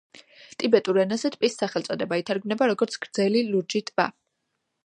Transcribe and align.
ტიბეტურ 0.61 0.99
ენაზე 1.03 1.31
ტბის 1.35 1.59
სახელწოდება 1.63 2.19
ითარგმნება 2.23 2.71
როგორც 2.73 2.99
„გრძელი 3.07 3.47
ლურჯი 3.53 3.87
ტბა“. 3.93 4.09